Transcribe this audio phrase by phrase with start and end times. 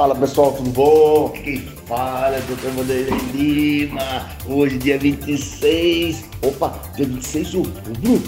[0.00, 1.28] Fala pessoal, tudo bom?
[1.28, 2.70] Quem fala é o Dr.
[2.74, 4.30] Vanderlei Lima.
[4.48, 6.24] Hoje, dia 26.
[6.40, 8.22] Opa, dia 26 de outubro,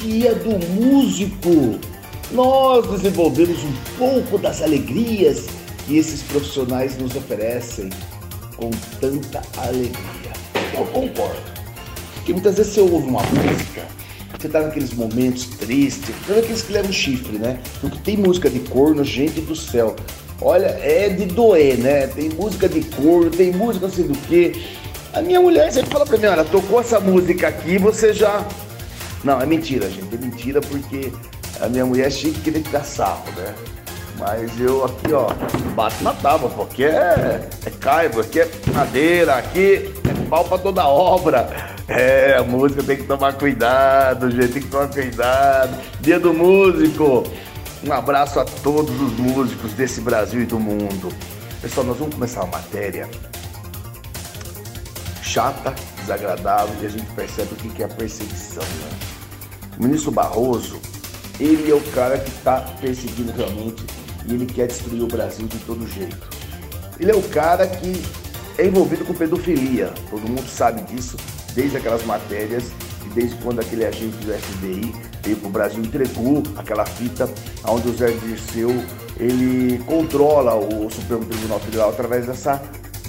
[0.00, 1.80] dia do músico.
[2.30, 5.46] Nós desenvolvemos um pouco das alegrias
[5.84, 7.90] que esses profissionais nos oferecem
[8.56, 8.70] com
[9.00, 10.32] tanta alegria.
[10.78, 11.42] Eu concordo.
[12.14, 13.82] Porque muitas vezes você ouve uma música
[14.44, 17.58] você tá naqueles momentos tristes, não aqueles que levam chifre, né?
[17.80, 19.96] Porque tem música de corno, gente do céu.
[20.40, 22.06] Olha, é de doer, né?
[22.08, 24.66] Tem música de corno, tem música não sei do que.
[25.12, 28.44] A minha mulher sempre fala pra mim, olha, tocou essa música aqui, você já.
[29.22, 30.14] Não, é mentira, gente.
[30.14, 31.12] É mentira porque
[31.60, 33.54] a minha mulher é chique que tirar sarro, né?
[34.18, 35.28] Mas eu aqui, ó,
[35.74, 40.86] bato na tábua, porque é, é caibo, aqui é madeira, aqui é pau pra toda
[40.86, 41.74] obra.
[41.88, 45.76] É, a música tem que tomar cuidado, gente, tem que tomar cuidado.
[46.00, 47.24] Dia do músico.
[47.86, 51.12] Um abraço a todos os músicos desse Brasil e do mundo.
[51.60, 53.06] Pessoal, nós vamos começar uma matéria
[55.22, 58.62] chata, desagradável, e a gente percebe o que é a perseguição.
[58.62, 58.98] Né?
[59.78, 60.80] O ministro Barroso,
[61.38, 63.84] ele é o cara que está perseguindo realmente
[64.26, 66.26] e ele quer destruir o Brasil de todo jeito.
[66.98, 68.02] Ele é o cara que
[68.56, 71.18] é envolvido com pedofilia, todo mundo sabe disso
[71.54, 72.72] desde aquelas matérias
[73.14, 77.28] desde quando aquele agente do FBI veio para o Brasil entregou aquela fita
[77.66, 78.70] onde o Zé Dirceu
[79.18, 82.60] ele controla o Supremo Tribunal Federal através dessa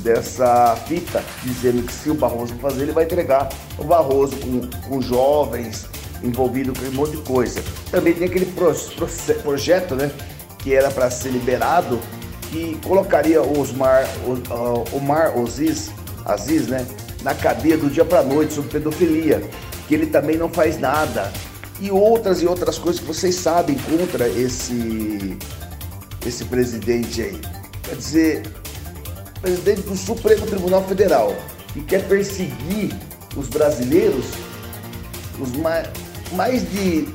[0.06, 5.02] dessa fita, dizendo que se o Barroso fazer, ele vai entregar o Barroso com, com
[5.02, 5.88] jovens
[6.24, 7.64] envolvidos com um monte de coisa.
[7.90, 9.08] Também tem aquele pro, pro,
[9.42, 10.12] projeto, né,
[10.60, 12.00] que era para ser liberado,
[12.52, 14.06] que colocaria Osmar,
[14.94, 15.92] Omar Aziz,
[16.24, 16.86] Aziz, né,
[17.24, 19.42] na cadeia do dia para noite sobre pedofilia,
[19.88, 21.32] que ele também não faz nada.
[21.80, 25.38] E outras e outras coisas que vocês sabem contra esse
[26.26, 27.42] esse presidente aí.
[27.84, 28.44] Quer dizer,
[29.42, 31.36] presidente do Supremo Tribunal Federal,
[31.74, 32.96] que quer perseguir
[33.36, 34.26] os brasileiros,
[35.40, 35.88] os mais,
[36.32, 37.08] mais de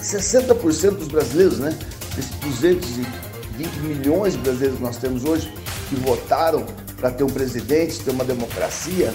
[0.00, 1.78] 60% dos brasileiros, né?
[2.18, 5.52] Esses 220 milhões de brasileiros que nós temos hoje,
[5.88, 6.66] que votaram
[6.96, 9.14] para ter um presidente, ter uma democracia,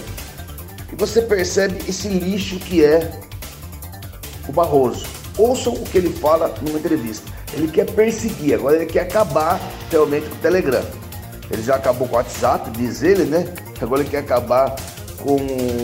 [0.92, 3.10] e você percebe esse lixo que é
[4.46, 5.06] o Barroso.
[5.38, 7.30] Ouçam o que ele fala numa entrevista.
[7.54, 9.60] Ele quer perseguir, agora ele quer acabar
[9.90, 10.84] realmente com o Telegram.
[11.50, 13.46] Ele já acabou com o WhatsApp, diz ele, né?
[13.80, 14.76] Agora ele quer acabar
[15.18, 15.36] com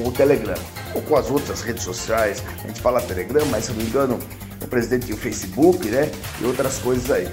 [0.07, 0.55] o Telegram.
[0.95, 2.43] Ou com as outras redes sociais.
[2.63, 4.19] A gente fala Telegram, mas se não me engano,
[4.63, 6.11] o presidente tem o Facebook, né?
[6.41, 7.29] E outras coisas aí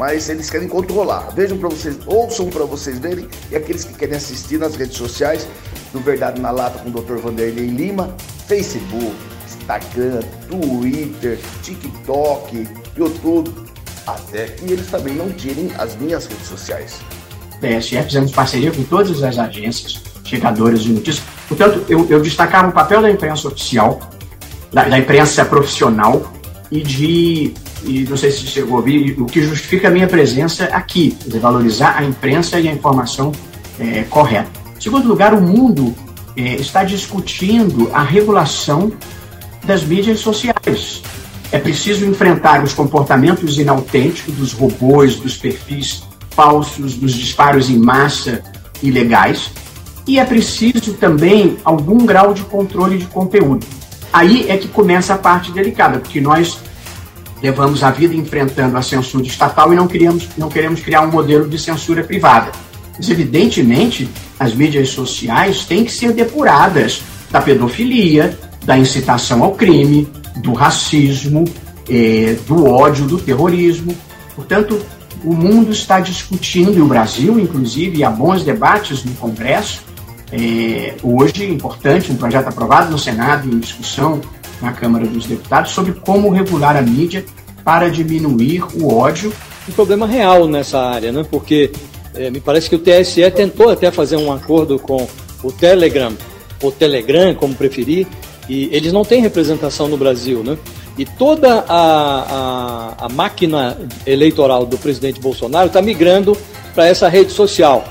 [0.00, 1.28] mas eles querem controlar.
[1.34, 5.46] Vejam para vocês, ouçam para vocês verem, e aqueles que querem assistir nas redes sociais,
[5.92, 7.16] do Verdade na Lata com o Dr.
[7.16, 8.14] Vanderlei Lima,
[8.46, 9.14] Facebook,
[9.46, 13.50] Instagram, Twitter, TikTok, YouTube,
[14.06, 17.00] até que eles também não tirem as minhas redes sociais.
[17.60, 21.24] PSF, fizemos parceria com todas as agências chegadoras de notícias.
[21.48, 24.00] Portanto, eu, eu destacava o papel da imprensa oficial,
[24.72, 26.32] da, da imprensa profissional
[26.70, 30.64] e de e não sei se chegou a ouvir, o que justifica a minha presença
[30.66, 33.32] aqui, de valorizar a imprensa e a informação
[33.78, 34.59] é, correta.
[34.80, 35.94] Segundo lugar, o mundo
[36.34, 38.90] é, está discutindo a regulação
[39.62, 41.02] das mídias sociais.
[41.52, 48.42] É preciso enfrentar os comportamentos inautênticos dos robôs, dos perfis falsos, dos disparos em massa
[48.82, 49.50] ilegais,
[50.06, 53.66] e é preciso também algum grau de controle de conteúdo.
[54.10, 56.58] Aí é que começa a parte delicada, porque nós
[57.42, 61.46] levamos a vida enfrentando a censura estatal e não queremos, não queremos criar um modelo
[61.46, 62.50] de censura privada.
[62.96, 64.08] Mas, evidentemente,
[64.40, 71.44] as mídias sociais têm que ser depuradas da pedofilia, da incitação ao crime, do racismo,
[71.86, 73.94] eh, do ódio, do terrorismo.
[74.34, 74.80] Portanto,
[75.22, 79.82] o mundo está discutindo, e o Brasil, inclusive, há bons debates no Congresso.
[80.32, 84.22] Eh, hoje, importante, um projeto aprovado no Senado em discussão
[84.62, 87.26] na Câmara dos Deputados sobre como regular a mídia
[87.62, 89.30] para diminuir o ódio.
[89.68, 91.26] Um problema real nessa área, né?
[91.30, 91.70] porque
[92.14, 95.06] é, me parece que o TSE tentou até fazer um acordo com
[95.42, 96.12] o Telegram,
[96.62, 98.06] ou Telegram, como preferir,
[98.48, 100.42] e eles não têm representação no Brasil.
[100.42, 100.58] Né?
[100.98, 106.36] E toda a, a, a máquina eleitoral do presidente Bolsonaro está migrando
[106.74, 107.84] para essa rede social.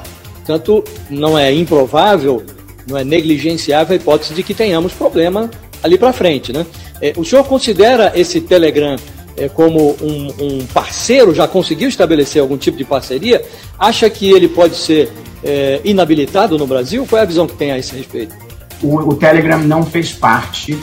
[0.46, 2.44] Tanto não é improvável,
[2.88, 5.50] não é negligenciável a hipótese de que tenhamos problema
[5.82, 6.52] ali para frente.
[6.52, 6.66] Né?
[7.02, 8.96] É, o senhor considera esse Telegram
[9.40, 13.44] é, como um, um, parceiro, já conseguiu estabelecer algum tipo de parceria?
[13.78, 15.12] Acha que ele pode ser
[15.44, 17.06] é, inabilitado no Brasil?
[17.10, 18.36] Qual é a visão que tem a esse respeito?
[18.84, 20.78] O, o Telegram não fez parte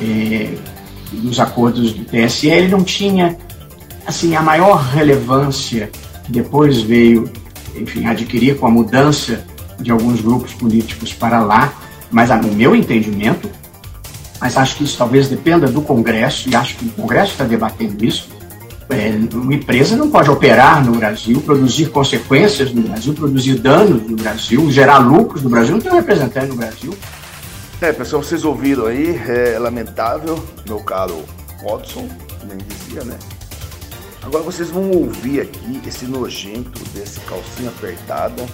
[0.00, 0.48] é,
[1.12, 3.36] dos acordos do TSE, ele não tinha
[4.06, 5.90] assim, a maior relevância,
[6.28, 7.30] depois veio
[7.74, 9.44] enfim, adquirir com a mudança
[9.80, 11.72] de alguns grupos políticos para lá,
[12.10, 13.48] mas no meu entendimento,
[14.42, 18.04] mas acho que isso talvez dependa do Congresso, e acho que o Congresso está debatendo
[18.04, 18.28] isso,
[18.90, 24.16] é, uma empresa não pode operar no Brasil, produzir consequências no Brasil, produzir danos no
[24.16, 26.92] Brasil, gerar lucros no Brasil, não tem um representante no Brasil.
[27.80, 31.22] É, pessoal, vocês ouviram aí, é lamentável, meu caro
[31.62, 32.08] Watson,
[32.48, 33.16] nem dizia, né?
[34.24, 38.44] Agora vocês vão ouvir aqui esse nojento desse calcinha apertada,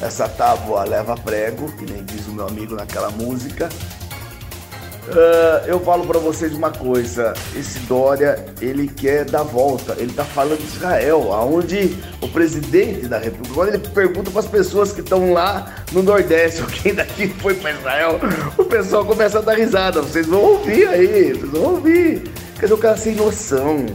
[0.00, 3.68] essa tábua leva prego, que nem diz o meu amigo naquela música,
[5.08, 10.24] Uh, eu falo para vocês uma coisa, esse Dória, ele quer dar volta, ele tá
[10.24, 15.00] falando de Israel, aonde o presidente da República, quando ele pergunta para as pessoas que
[15.00, 18.20] estão lá no Nordeste, quem daqui foi para Israel,
[18.58, 22.24] o pessoal começa a dar risada, vocês vão ouvir aí, vocês vão ouvir.
[22.58, 23.86] Cadê o cara sem noção?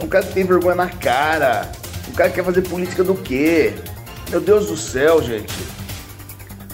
[0.00, 1.70] É um cara que tem vergonha na cara,
[2.08, 3.72] um cara que quer fazer política do quê?
[4.30, 5.79] Meu Deus do céu, gente.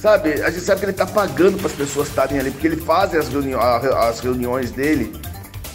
[0.07, 2.77] Sabe, a gente sabe que ele tá pagando para as pessoas estarem ali, porque ele
[2.77, 5.13] faz as, reuni as reuniões dele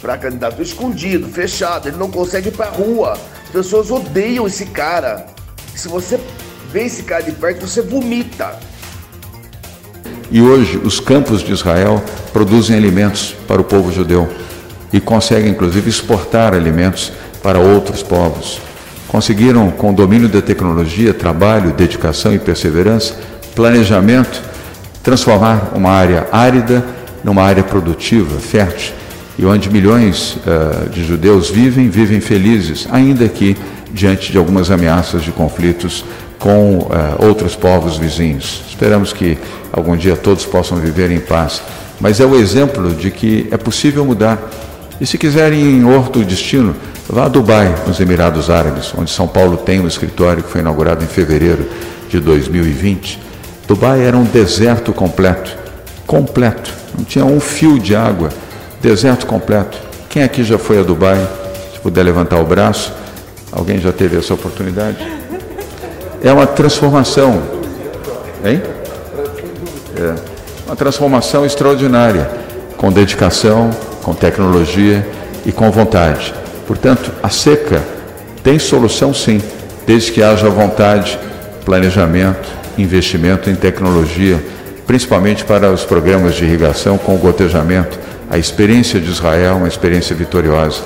[0.00, 3.12] para candidato escondido, fechado, ele não consegue ir pra rua.
[3.12, 5.26] As pessoas odeiam esse cara.
[5.76, 6.18] Se você
[6.72, 8.58] vê esse cara de perto, você vomita.
[10.30, 12.02] E hoje os campos de Israel
[12.32, 14.26] produzem alimentos para o povo judeu
[14.90, 17.12] e conseguem inclusive exportar alimentos
[17.42, 18.62] para outros povos.
[19.08, 23.14] Conseguiram, com o domínio da tecnologia, trabalho, dedicação e perseverança,
[23.54, 24.42] planejamento,
[25.02, 26.84] transformar uma área árida
[27.24, 28.92] numa área produtiva, fértil,
[29.38, 33.56] e onde milhões uh, de judeus vivem, vivem felizes, ainda que
[33.92, 36.04] diante de algumas ameaças de conflitos
[36.38, 36.90] com uh,
[37.26, 38.62] outros povos vizinhos.
[38.68, 39.38] Esperamos que
[39.72, 41.62] algum dia todos possam viver em paz.
[42.00, 44.38] Mas é o exemplo de que é possível mudar.
[45.00, 46.74] E se quiserem em outro destino,
[47.08, 51.04] vá a Dubai, nos Emirados Árabes, onde São Paulo tem um escritório que foi inaugurado
[51.04, 51.68] em fevereiro
[52.08, 53.31] de 2020
[53.72, 55.56] Dubai era um deserto completo,
[56.06, 58.28] completo, não tinha um fio de água,
[58.82, 59.78] deserto completo.
[60.10, 61.16] Quem aqui já foi a Dubai?
[61.72, 62.92] Se puder levantar o braço,
[63.50, 64.98] alguém já teve essa oportunidade?
[66.22, 67.42] É uma transformação,
[68.44, 68.60] hein?
[69.96, 70.16] É
[70.66, 72.30] uma transformação extraordinária,
[72.76, 73.70] com dedicação,
[74.02, 75.08] com tecnologia
[75.46, 76.34] e com vontade.
[76.66, 77.82] Portanto, a seca
[78.44, 79.40] tem solução sim,
[79.86, 81.18] desde que haja vontade,
[81.64, 84.42] planejamento investimento em tecnologia,
[84.86, 87.98] principalmente para os programas de irrigação com gotejamento.
[88.30, 90.82] A experiência de Israel é uma experiência vitoriosa.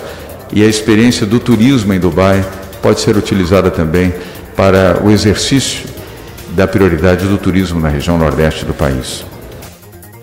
[0.52, 2.44] E a experiência do turismo em Dubai
[2.82, 4.12] pode ser utilizada também
[4.56, 5.88] para o exercício
[6.50, 9.24] da prioridade do turismo na região nordeste do país.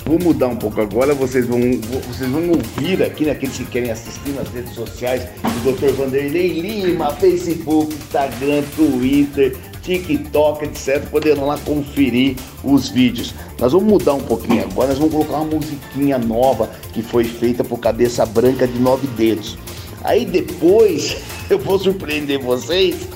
[0.06, 1.60] Vou mudar um pouco agora, vocês vão,
[2.08, 5.24] vocês vão ouvir aqui, né, que querem assistir nas redes sociais,
[5.64, 5.94] do Dr.
[5.94, 11.08] Vanderlei Lima, Facebook, Instagram, Twitter, TikTok, etc.
[11.10, 13.34] Poderão lá conferir os vídeos.
[13.60, 17.64] Nós vamos mudar um pouquinho agora, nós vamos colocar uma musiquinha nova que foi feita
[17.64, 19.58] por Cabeça Branca de Nove Dedos.
[20.04, 21.18] Aí depois
[21.50, 23.08] eu vou surpreender vocês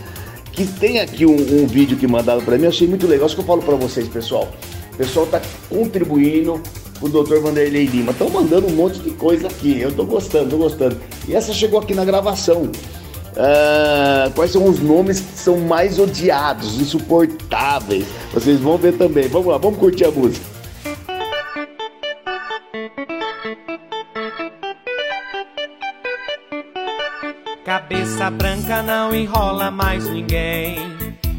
[0.51, 3.35] que tem aqui um, um vídeo que mandaram para mim, eu achei muito legal, isso
[3.35, 4.51] que eu falo para vocês, pessoal.
[4.93, 5.39] O pessoal tá
[5.69, 6.61] contribuindo
[7.01, 7.39] o Dr.
[7.39, 8.11] Vanderlei Lima.
[8.11, 9.79] Estão mandando um monte de coisa aqui.
[9.79, 10.97] Eu tô gostando, tô gostando.
[11.27, 12.71] E essa chegou aqui na gravação.
[13.37, 18.07] Uh, quais são os nomes que são mais odiados, insuportáveis.
[18.33, 19.27] Vocês vão ver também.
[19.27, 20.43] Vamos lá, vamos curtir a música.
[27.63, 30.77] Cabeça branca não enrola mais ninguém.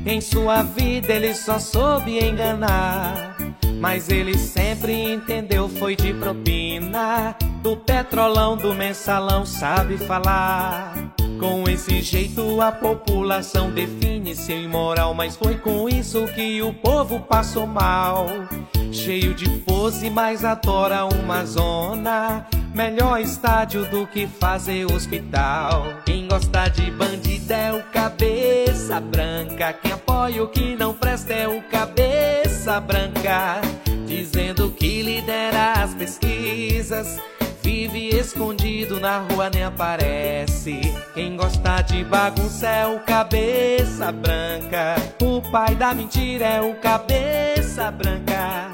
[0.06, 3.36] Em sua vida ele só soube enganar.
[3.80, 7.34] Mas ele sempre entendeu, foi de propina.
[7.60, 11.17] Do petrolão, do mensalão, sabe falar.
[11.38, 17.20] Com esse jeito a população define seu imoral, mas foi com isso que o povo
[17.20, 18.26] passou mal.
[18.90, 22.46] Cheio de pose, mas adora uma zona.
[22.74, 25.86] Melhor estádio do que fazer hospital.
[26.04, 29.72] Quem gosta de bandida é o cabeça branca.
[29.72, 33.60] Quem apoia o que não presta é o cabeça branca.
[34.06, 37.18] Dizendo que lidera as pesquisas
[37.68, 40.47] Vive escondido na rua, nem aparece.
[41.14, 44.96] Quem gosta de bagunça é o cabeça branca.
[45.22, 48.70] O pai da mentira é o cabeça branca.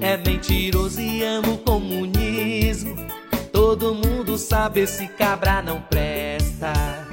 [0.00, 2.96] É mentiroso e ama o comunismo.
[3.52, 7.07] Todo mundo sabe esse cabra não presta.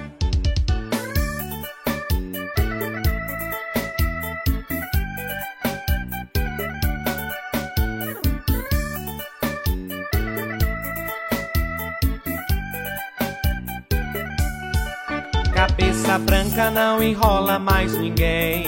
[16.05, 18.65] Cabeça branca não enrola mais ninguém.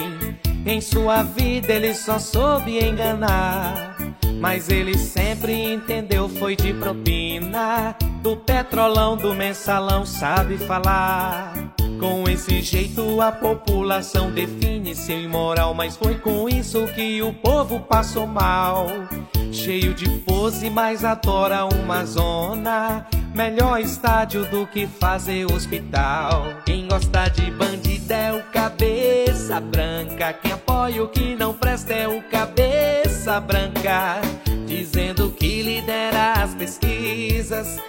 [0.66, 3.96] Em sua vida ele só soube enganar.
[4.40, 7.94] Mas ele sempre entendeu, foi de propina.
[8.22, 11.67] Do petrolão, do mensalão, sabe falar.
[11.98, 15.74] Com esse jeito a população define seu imoral.
[15.74, 18.86] Mas foi com isso que o povo passou mal.
[19.50, 23.06] Cheio de pose, mas adora uma zona.
[23.34, 26.46] Melhor estádio do que fazer hospital.
[26.64, 30.32] Quem gosta de bandida é o cabeça branca.
[30.34, 34.20] Quem apoia o que não presta é o cabeça branca.
[34.66, 37.80] Dizendo que lidera as pesquisas.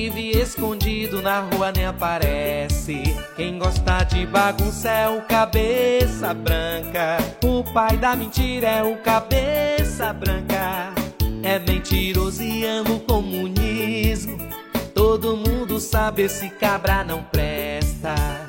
[0.00, 3.02] Vive escondido na rua, nem aparece.
[3.36, 7.18] Quem gosta de bagunça é o cabeça branca.
[7.44, 10.94] O pai da mentira é o cabeça branca.
[11.42, 14.38] É mentiroso e ama o comunismo.
[14.94, 18.39] Todo mundo sabe esse cabra não presta.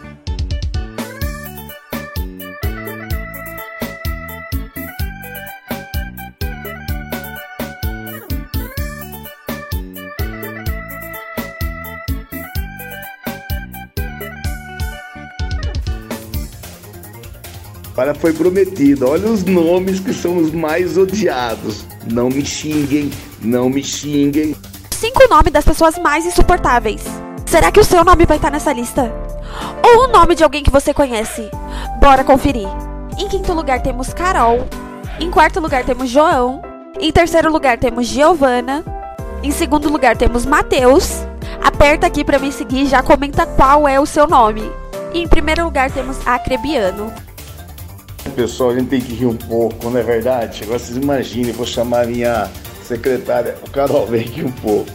[18.01, 19.07] Para foi prometido.
[19.07, 21.85] Olha os nomes que são os mais odiados.
[22.11, 23.11] Não me xinguem,
[23.43, 24.55] não me xinguem.
[24.89, 27.03] Cinco nomes das pessoas mais insuportáveis.
[27.45, 29.13] Será que o seu nome vai estar nessa lista?
[29.83, 31.47] Ou o nome de alguém que você conhece?
[31.99, 32.67] Bora conferir.
[33.19, 34.67] Em quinto lugar temos Carol.
[35.19, 36.59] Em quarto lugar temos João.
[36.99, 38.83] Em terceiro lugar temos Giovana.
[39.43, 41.21] Em segundo lugar temos Matheus.
[41.63, 44.63] Aperta aqui para me seguir e já comenta qual é o seu nome.
[45.13, 47.13] E em primeiro lugar temos Acrebiano.
[48.29, 50.63] Pessoal, a gente tem que rir um pouco, não é verdade?
[50.63, 52.49] Agora vocês imaginem, vou chamar a minha
[52.83, 54.91] secretária, o Carol, vem aqui um pouco.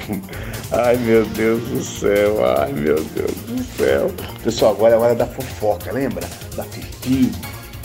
[0.73, 4.11] Ai meu Deus do céu, ai meu Deus do céu.
[4.43, 6.27] Pessoal, agora é a hora da fofoca, lembra?
[6.57, 7.31] Da Fifi.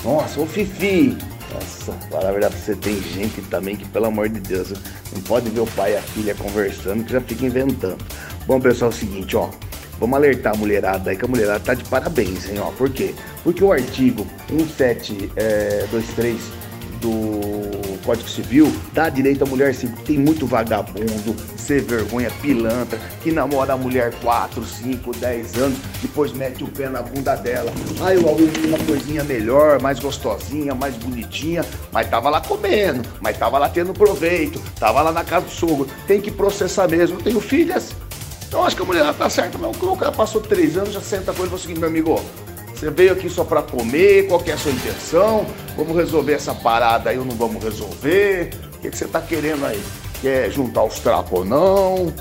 [0.04, 1.18] Nossa, ô Fifi.
[1.54, 4.74] Nossa, para a verdade, você tem gente também que, pelo amor de Deus,
[5.14, 7.98] não pode ver o pai e a filha conversando que já fica inventando.
[8.48, 9.50] Bom, pessoal, é o seguinte, ó.
[10.02, 12.72] Vamos alertar a mulherada aí que a mulherada tá de parabéns, hein, ó.
[12.72, 13.14] Por quê?
[13.44, 16.42] Porque o artigo 1723
[17.00, 23.32] do Código Civil dá direito à mulher sim, tem muito vagabundo, ser vergonha, pilantra, que
[23.32, 27.72] namora a mulher 4, 5, 10 anos, depois mete o pé na bunda dela.
[28.02, 33.38] Aí eu arrumo uma coisinha melhor, mais gostosinha, mais bonitinha, mas tava lá comendo, mas
[33.38, 35.88] tava lá tendo proveito, tava lá na casa do sogro.
[36.08, 37.20] Tem que processar mesmo.
[37.20, 37.94] Eu tenho filhas.
[38.52, 39.72] Então acho que a mulher tá certa, não.
[39.72, 42.22] O cara passou três anos, já senta com ele e fala o seguinte, meu amigo,
[42.76, 45.46] você veio aqui só para comer, qual é a sua intenção?
[45.78, 48.50] Vamos resolver essa parada aí ou não vamos resolver?
[48.76, 49.82] O que, que você tá querendo aí?
[50.22, 52.14] Quer juntar os trapos ou não?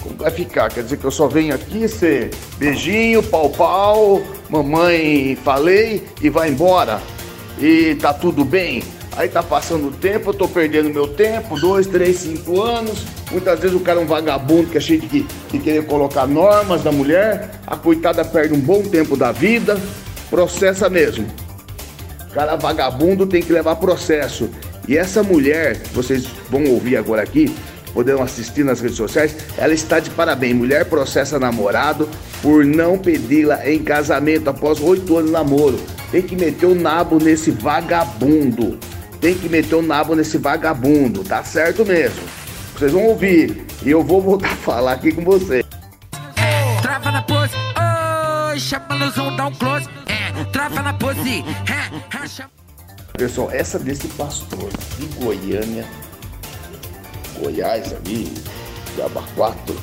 [0.00, 0.70] Como vai ficar?
[0.70, 6.50] Quer dizer que eu só venho aqui ser beijinho, pau pau, mamãe falei e vai
[6.50, 7.02] embora?
[7.58, 8.84] E tá tudo bem?
[9.14, 13.04] Aí tá passando o tempo, eu tô perdendo meu tempo, dois, três, cinco anos.
[13.30, 16.82] Muitas vezes o cara é um vagabundo que é cheio de, de querer colocar normas
[16.82, 17.50] da mulher.
[17.66, 19.78] A coitada perde um bom tempo da vida,
[20.30, 21.26] processa mesmo.
[22.30, 24.48] O cara vagabundo tem que levar processo.
[24.88, 27.54] E essa mulher, vocês vão ouvir agora aqui,
[27.92, 30.56] poderão assistir nas redes sociais, ela está de parabéns.
[30.56, 32.08] Mulher processa namorado
[32.40, 35.78] por não pedi-la em casamento após oito anos de namoro.
[36.10, 38.78] Tem que meter o nabo nesse vagabundo
[39.22, 42.20] tem que meter o nabo nesse vagabundo, tá certo mesmo.
[42.74, 45.64] Vocês vão ouvir e eu vou voltar a falar aqui com vocês.
[46.82, 47.54] Trava na pose,
[48.50, 49.88] oi, chama no zoom, dá um close.
[50.08, 52.50] É, trava na pose, é, chama...
[53.16, 55.86] Pessoal, essa desse pastor de Goiânia,
[57.38, 58.34] Goiás ali,
[58.96, 59.76] Jaba 4.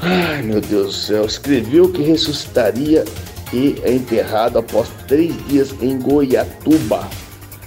[0.00, 3.04] Ai meu Deus do céu, escreveu que ressuscitaria
[3.52, 7.10] e é enterrado após três dias em Goiatuba.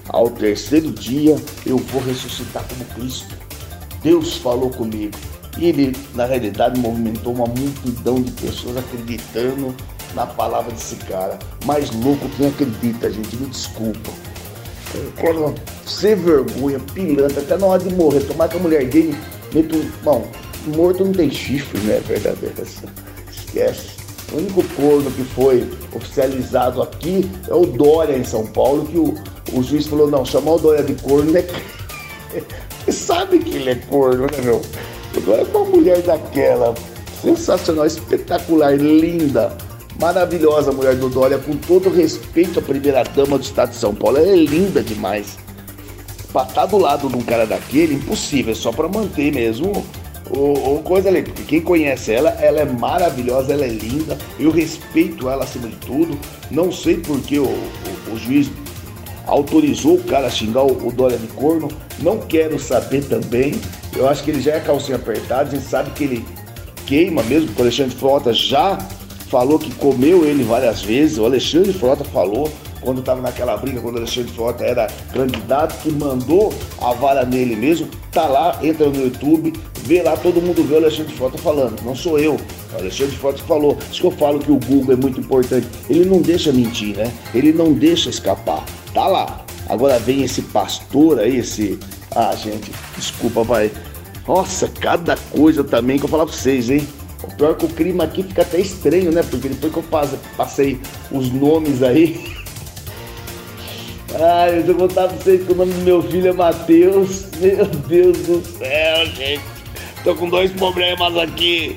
[0.09, 1.35] Ao terceiro dia
[1.65, 3.35] eu vou ressuscitar como Cristo.
[4.01, 5.17] Deus falou comigo.
[5.57, 9.75] E ele, na realidade, movimentou uma multidão de pessoas acreditando
[10.13, 11.37] na palavra desse cara.
[11.65, 14.11] Mais louco quem acredita, gente, me desculpa.
[15.19, 19.15] Quando sem vergonha, pilantra, até na hora de morrer, tomar que a mulher dele
[19.53, 19.89] mete um.
[20.03, 20.27] Bom,
[20.75, 22.01] morto não tem chifre, né?
[22.05, 22.63] Verdadeira.
[23.31, 23.97] Esquece.
[24.31, 29.15] O único corno que foi oficializado aqui é o Dória em São Paulo, que o,
[29.53, 31.47] o juiz falou, não, chamar o Dória de corno é.
[32.85, 34.61] Você sabe que ele é corno, né, meu?
[35.21, 36.75] Dória é uma mulher daquela,
[37.21, 39.55] sensacional, espetacular, linda,
[39.99, 44.17] maravilhosa mulher do Dória, com todo respeito à primeira dama do estado de São Paulo.
[44.17, 45.37] Ela é linda demais.
[46.31, 49.83] Pra estar do lado de um cara daquele, impossível, é só pra manter mesmo
[50.29, 54.51] o, o coisa ali, porque quem conhece ela, ela é maravilhosa, ela é linda, eu
[54.51, 56.17] respeito ela acima de tudo.
[56.51, 58.49] Não sei porque o, o, o juiz
[59.27, 61.67] autorizou o cara a xingar o, o Dória de corno.
[61.99, 63.59] Não quero saber também.
[63.95, 66.25] Eu acho que ele já é calcinha apertada, a gente sabe que ele
[66.85, 68.77] queima mesmo, o Alexandre Frota já
[69.29, 71.17] falou que comeu ele várias vezes.
[71.17, 72.49] O Alexandre Frota falou
[72.81, 77.55] quando estava naquela briga, quando o Alexandre Frota era candidato, que mandou a vara nele
[77.55, 77.87] mesmo.
[78.11, 79.53] Tá lá, entra no YouTube,
[79.87, 81.81] vê lá, todo mundo vê o Alexandre Frota falando.
[81.83, 82.35] Não sou eu.
[82.73, 83.77] O Alexandre Frota falou.
[83.89, 85.65] Isso que eu falo que o Google é muito importante.
[85.89, 87.11] Ele não deixa mentir, né?
[87.33, 88.65] Ele não deixa escapar.
[88.93, 89.45] Tá lá.
[89.69, 91.79] Agora vem esse pastor aí, esse.
[92.13, 93.71] Ah, gente, desculpa, vai.
[94.27, 96.85] Nossa, cada coisa também que eu falar pra vocês, hein?
[97.23, 99.23] O pior é que o clima aqui fica até estranho, né?
[99.23, 99.85] Porque depois que eu
[100.35, 100.79] passei
[101.11, 102.35] os nomes aí.
[104.19, 107.25] Ai, eu vou contar pra vocês que o nome do meu filho é Matheus.
[107.39, 109.56] Meu Deus do céu, gente.
[110.07, 111.75] Tô com dois problemas aqui.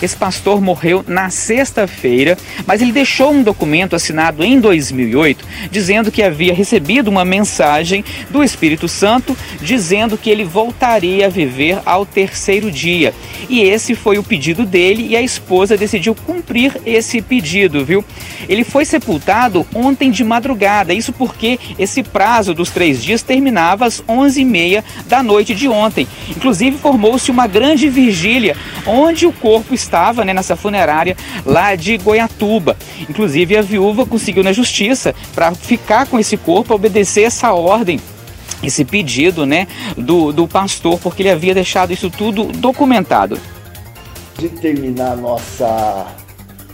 [0.00, 2.36] Esse pastor morreu na sexta-feira,
[2.66, 8.42] mas ele deixou um documento assinado em 2008 dizendo que havia recebido uma mensagem do
[8.42, 13.14] Espírito Santo dizendo que ele voltaria a viver ao terceiro dia.
[13.48, 18.04] E esse foi o pedido dele e a esposa decidiu cumprir esse pedido, viu?
[18.48, 24.02] Ele foi sepultado ontem de madrugada, isso porque esse prazo dos três dias terminava às
[24.02, 26.06] 11h30 da noite de ontem.
[26.28, 32.76] Inclusive formou-se uma grande vigília onde o corpo estava né, nessa funerária lá de Goiatuba.
[33.08, 38.00] Inclusive, a viúva conseguiu na justiça para ficar com esse corpo, obedecer essa ordem
[38.62, 43.38] esse pedido né, do, do pastor, porque ele havia deixado isso tudo documentado.
[44.38, 46.06] De terminar nossa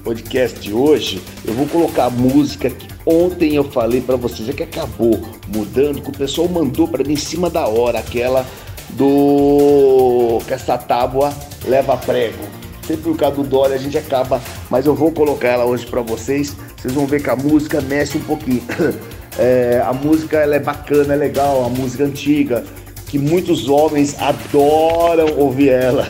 [0.05, 4.52] podcast de hoje, eu vou colocar a música que ontem eu falei para vocês, é
[4.52, 8.47] que acabou mudando, que o pessoal mandou para mim em cima da hora, aquela
[8.90, 11.33] do que essa tábua
[11.67, 12.58] leva prego
[12.88, 14.40] sempre por causa do Dória a gente acaba,
[14.71, 16.57] mas eu vou colocar ela hoje para vocês.
[16.76, 18.62] Vocês vão ver que a música mexe um pouquinho.
[19.40, 22.64] É, a música ela é bacana, é legal, a música antiga,
[23.07, 26.09] que muitos homens adoram ouvir ela.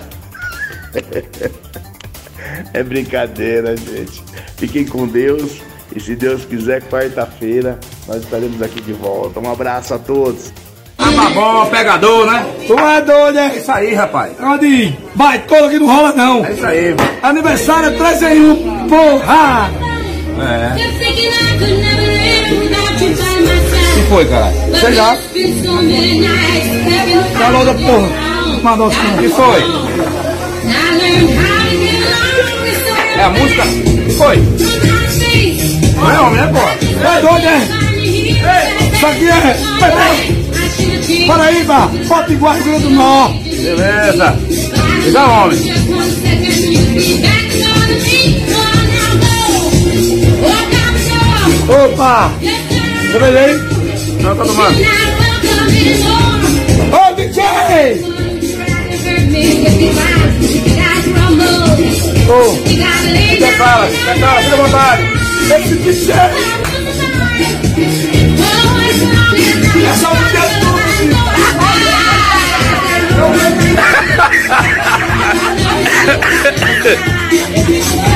[2.73, 4.25] é brincadeira, gente.
[4.57, 5.61] Fiquem com Deus
[5.95, 9.39] e se Deus quiser, quarta-feira nós estaremos aqui de volta.
[9.41, 10.51] Um abraço a todos.
[11.19, 12.47] Tá bom, pegador, né?
[12.65, 13.47] Tu é doido, é?
[13.47, 14.33] É isso aí, rapaz.
[14.41, 16.47] Onde vai cola que não rola, não.
[16.47, 16.95] É isso aí.
[17.25, 19.69] Aniversário é 3 em 1, porra!
[20.41, 20.77] É.
[23.03, 24.53] O que foi, cara?
[24.81, 25.17] Sei lá.
[27.37, 28.09] Calor da porra.
[28.63, 29.65] Mandou O que foi?
[33.19, 33.63] É a música?
[33.65, 34.37] O que foi?
[35.97, 36.79] Não é homem, né, porra?
[37.17, 37.59] É doido, é?
[38.95, 40.38] Isso aqui é...
[41.27, 43.49] Paraíba, Potiguar, Rio Grande do Norte.
[43.49, 44.37] Beleza.
[45.05, 45.59] Diga homem.
[51.69, 52.33] Opa!
[53.11, 53.45] Trabalhei?
[53.45, 53.59] aí?
[54.23, 54.79] Não, tá tomando.
[56.93, 57.43] Ô, DJ!
[62.29, 62.53] Ô, oh.
[63.39, 65.03] declara, declara, fica à vontade.
[65.57, 66.15] Esse DJ!
[69.89, 70.68] Essa música
[74.19, 74.63] Ha ha
[78.03, 78.08] ha!